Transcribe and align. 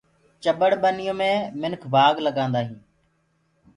چٻڙ 0.43 0.71
ڀنيو 0.81 1.13
مي 1.19 1.31
منک 1.61 1.81
بآگ 1.93 2.15
لگآندآ 2.25 2.59
هينٚ۔ 2.67 2.81